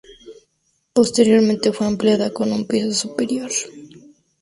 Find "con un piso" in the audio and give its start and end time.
2.33-2.91